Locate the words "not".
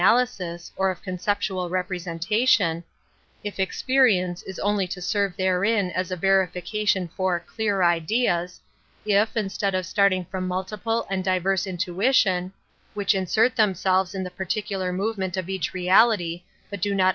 16.95-17.09